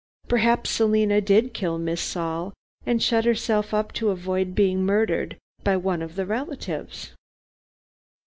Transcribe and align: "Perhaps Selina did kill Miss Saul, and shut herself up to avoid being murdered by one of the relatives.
"Perhaps 0.27 0.71
Selina 0.71 1.21
did 1.21 1.53
kill 1.53 1.77
Miss 1.77 2.01
Saul, 2.01 2.53
and 2.87 3.03
shut 3.03 3.23
herself 3.23 3.71
up 3.71 3.93
to 3.93 4.09
avoid 4.09 4.55
being 4.55 4.83
murdered 4.83 5.37
by 5.63 5.77
one 5.77 6.01
of 6.01 6.15
the 6.15 6.25
relatives. 6.25 7.11